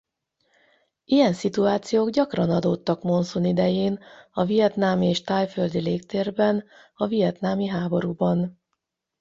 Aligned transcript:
Ilyen 1.05 1.33
szituációk 1.33 2.09
gyakran 2.09 2.49
adódtak 2.49 3.01
monszun 3.03 3.45
idején 3.45 3.99
a 4.31 4.45
vietnámi 4.45 5.07
és 5.07 5.21
thaiföldi 5.21 5.79
légtérben 5.79 6.63
a 6.93 7.07
vietnámi 7.07 7.65
háborúban. 7.67 8.59